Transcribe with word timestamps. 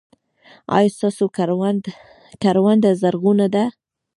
ایا 0.77 0.89
ستاسو 0.97 1.25
کرونده 2.43 2.91
زرغونه 3.01 3.47
ده؟ 3.53 3.63